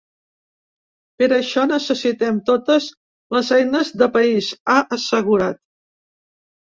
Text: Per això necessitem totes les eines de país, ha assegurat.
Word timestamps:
Per 1.23 1.27
això 1.35 1.65
necessitem 1.71 2.41
totes 2.49 2.87
les 3.37 3.53
eines 3.61 3.95
de 4.03 4.09
país, 4.19 4.51
ha 4.73 4.79
assegurat. 4.99 5.61